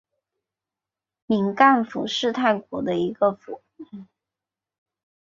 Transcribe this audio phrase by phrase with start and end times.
[1.27, 3.61] 汶干府是泰国的一个府。